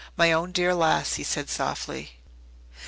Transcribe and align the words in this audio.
"My 0.17 0.31
own 0.31 0.51
dear 0.51 0.73
lass!" 0.73 1.13
he 1.13 1.23
said 1.23 1.47
softly. 1.47 2.13